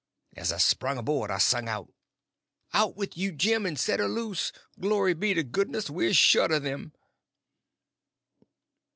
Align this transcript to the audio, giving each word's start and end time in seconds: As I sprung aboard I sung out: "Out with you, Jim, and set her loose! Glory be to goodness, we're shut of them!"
As 0.35 0.51
I 0.51 0.57
sprung 0.57 0.97
aboard 0.97 1.29
I 1.29 1.37
sung 1.37 1.69
out: 1.69 1.93
"Out 2.73 2.95
with 2.97 3.15
you, 3.15 3.31
Jim, 3.31 3.67
and 3.67 3.77
set 3.79 3.99
her 3.99 4.07
loose! 4.07 4.51
Glory 4.79 5.13
be 5.13 5.35
to 5.35 5.43
goodness, 5.43 5.91
we're 5.91 6.11
shut 6.11 6.49
of 6.51 6.63
them!" 6.63 6.93